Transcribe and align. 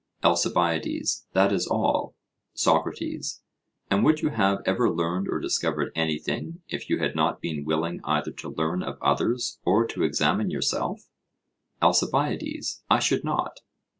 ALCIBIADES: 0.23 1.27
That 1.33 1.53
is 1.53 1.67
all. 1.67 2.15
SOCRATES: 2.55 3.43
And 3.91 4.03
would 4.03 4.23
you 4.23 4.29
have 4.29 4.63
ever 4.65 4.89
learned 4.89 5.27
or 5.29 5.39
discovered 5.39 5.91
anything, 5.93 6.63
if 6.67 6.89
you 6.89 6.97
had 6.97 7.15
not 7.15 7.39
been 7.39 7.65
willing 7.65 8.01
either 8.03 8.31
to 8.31 8.49
learn 8.49 8.81
of 8.81 8.97
others 8.99 9.59
or 9.63 9.85
to 9.85 10.01
examine 10.01 10.49
yourself? 10.49 11.07
ALCIBIADES: 11.83 12.81
I 12.89 12.97
should 12.97 13.23
not. 13.23 13.59